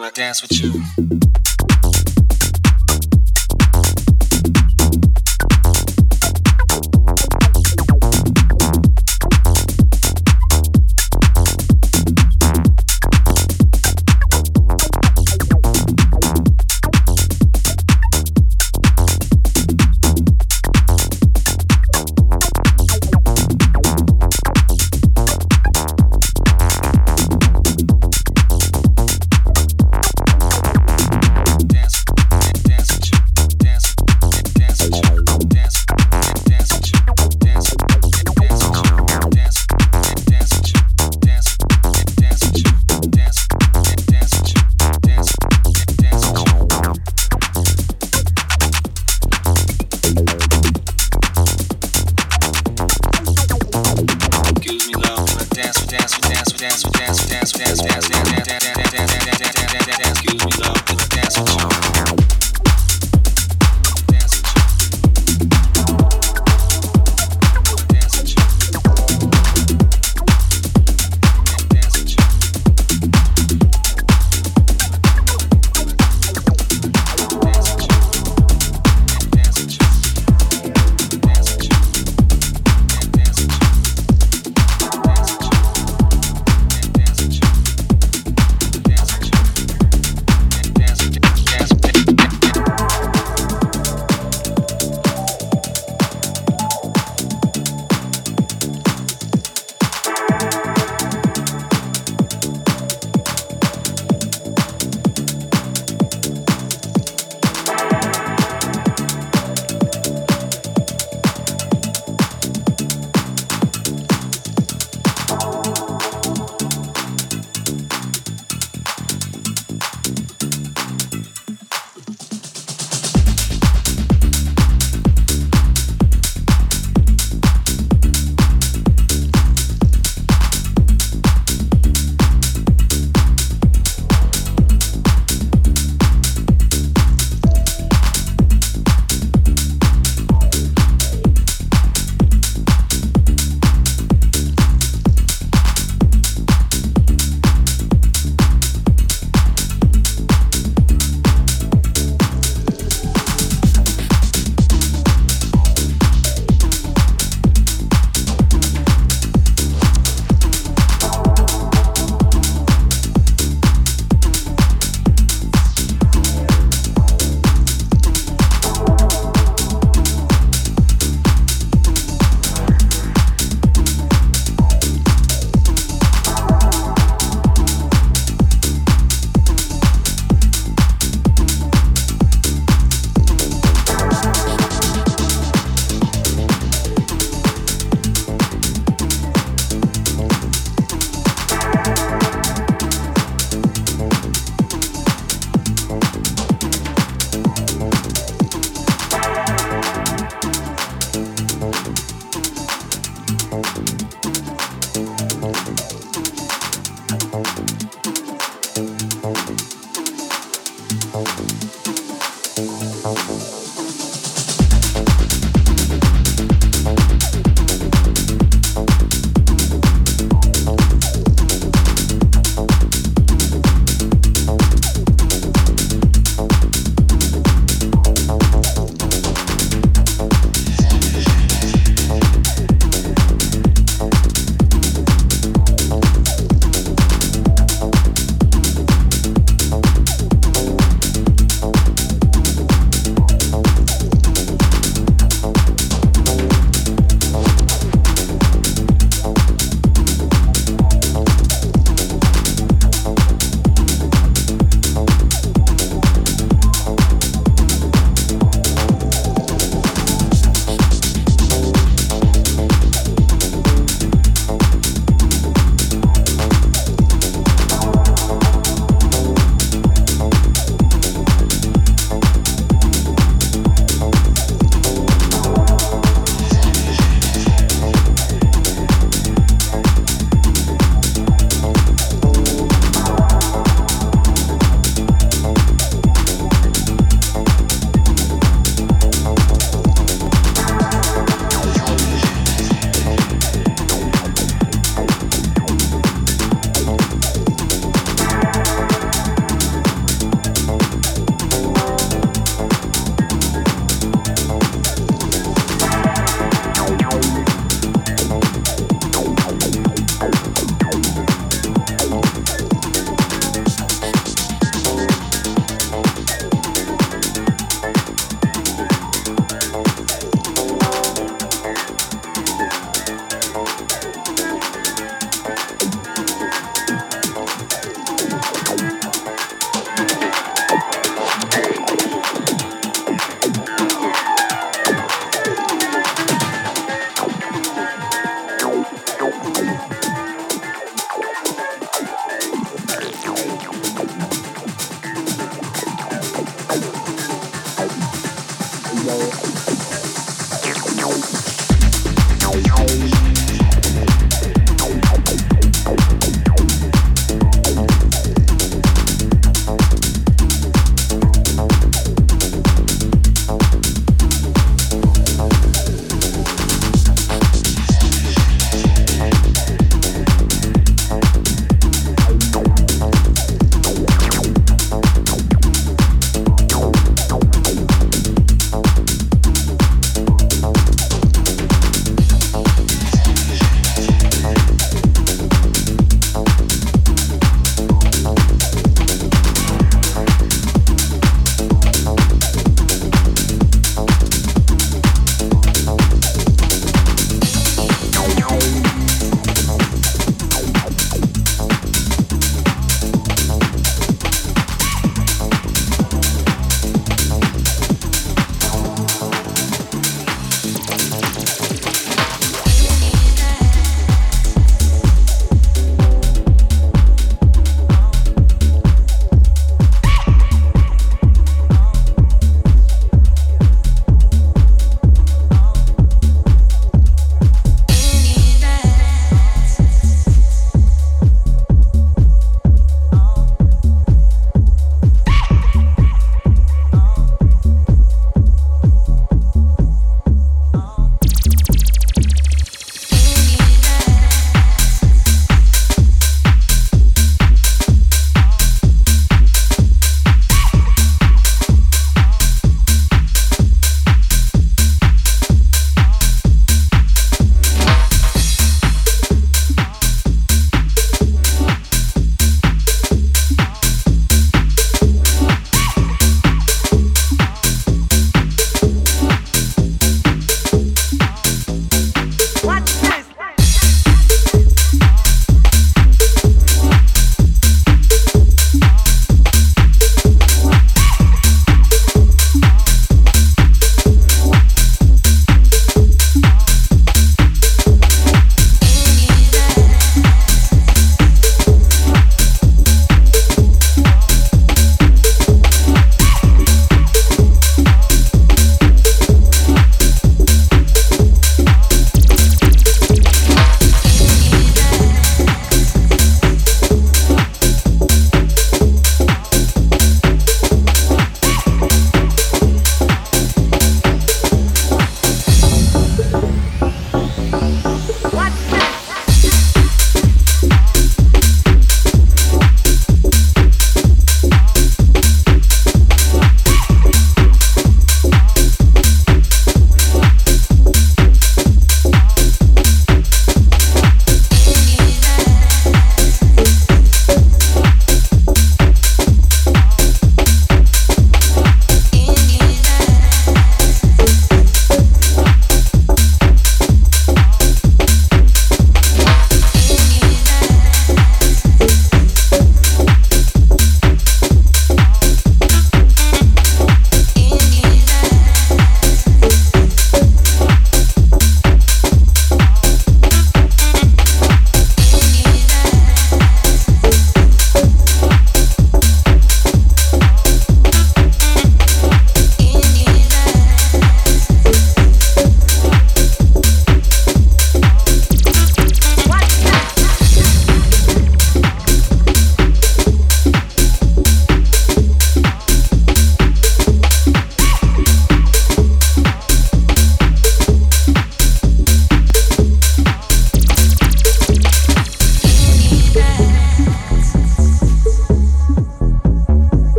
[0.00, 1.29] Can I dance with you?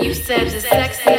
[0.00, 1.09] You said the sex.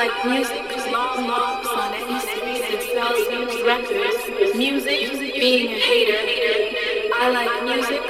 [0.00, 4.56] like music is long lobs on any street that sells used records.
[4.56, 7.10] Music being a hater.
[7.14, 8.00] I like music,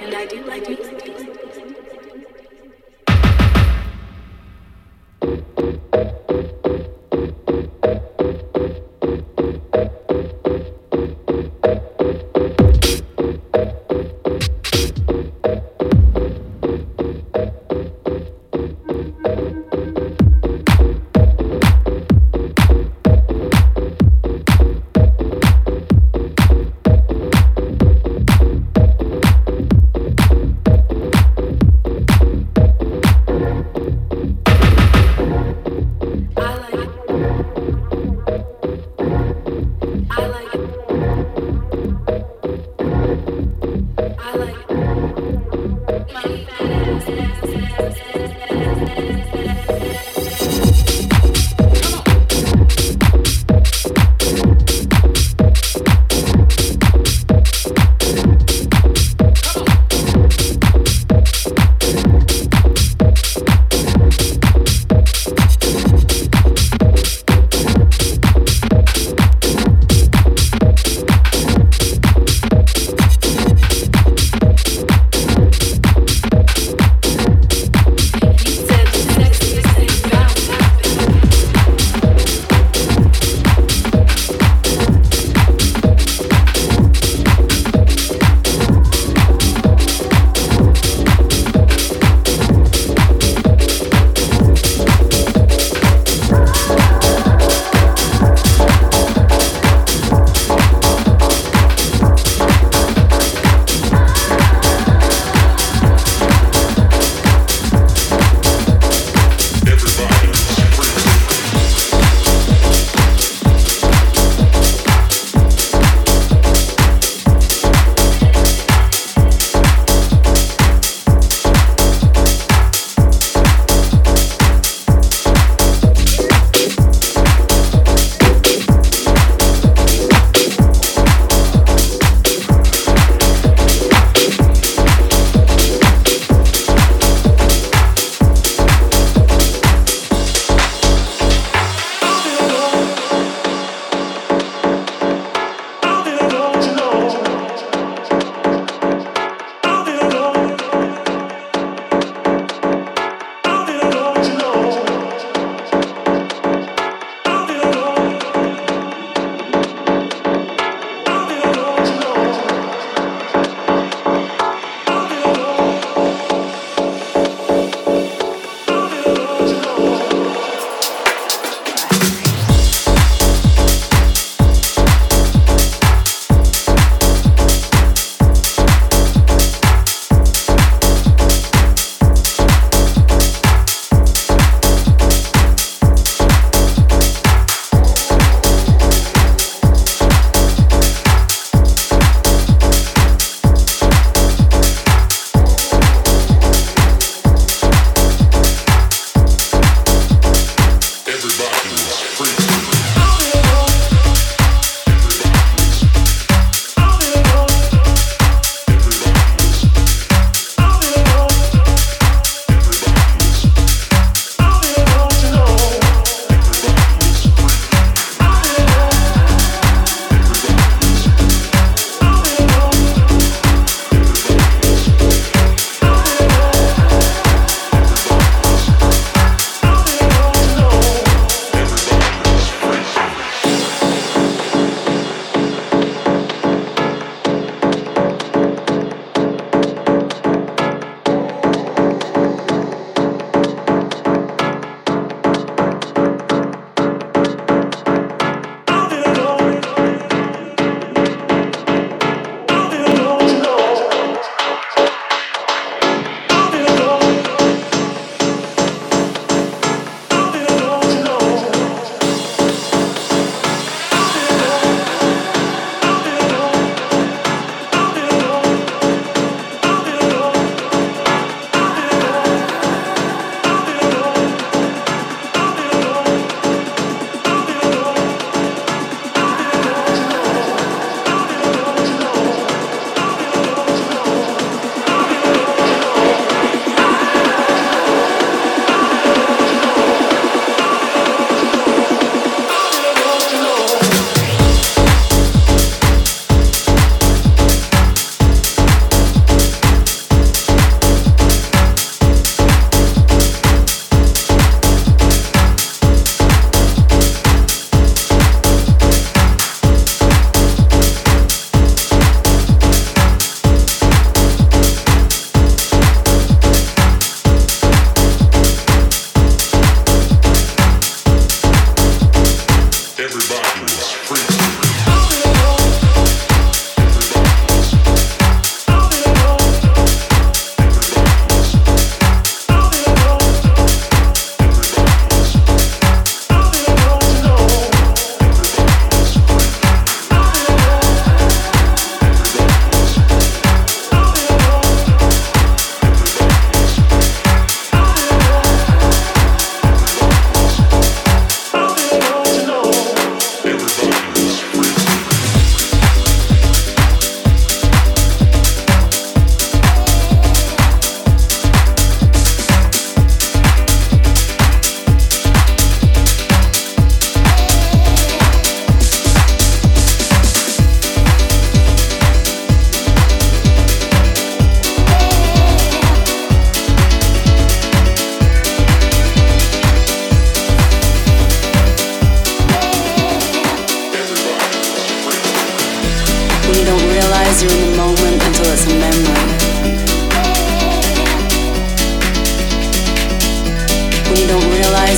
[0.00, 0.97] and I do like music.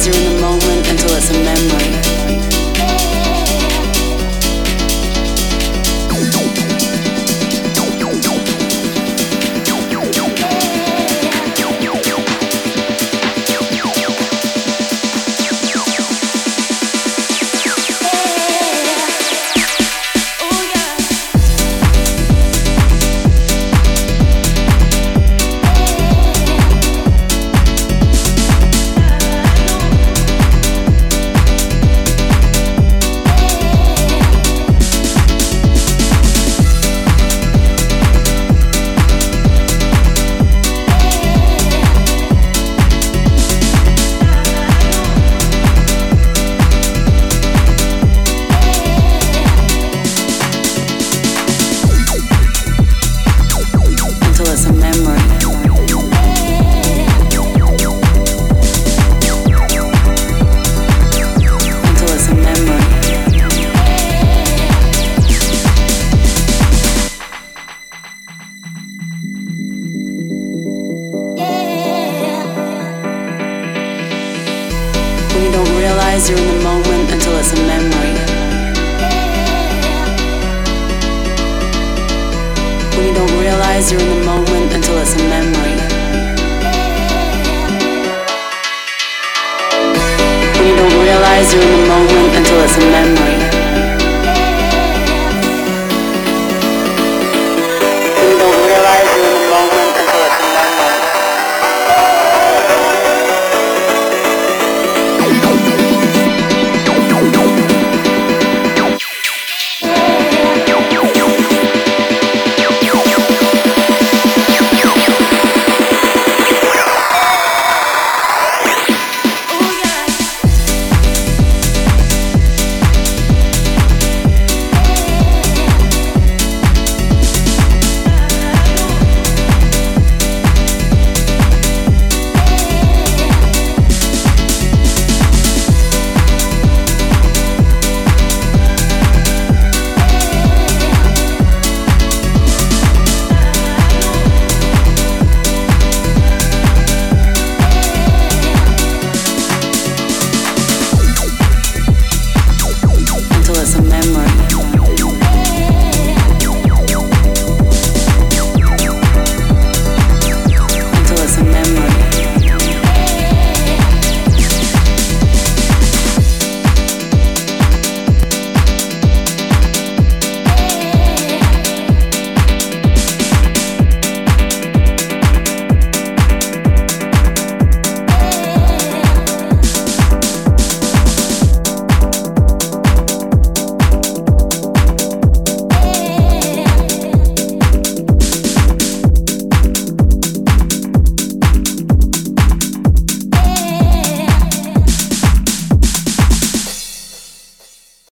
[0.07, 1.59] You're in the moment until it's a memory.